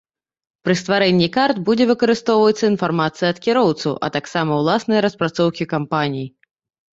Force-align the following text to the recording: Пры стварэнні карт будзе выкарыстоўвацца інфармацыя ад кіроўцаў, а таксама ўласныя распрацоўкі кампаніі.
Пры 0.67 0.73
стварэнні 0.79 1.27
карт 1.35 1.57
будзе 1.67 1.85
выкарыстоўвацца 1.91 2.63
інфармацыя 2.73 3.27
ад 3.35 3.43
кіроўцаў, 3.45 3.93
а 4.09 4.11
таксама 4.17 4.51
ўласныя 4.63 5.05
распрацоўкі 5.09 5.69
кампаніі. 5.77 6.27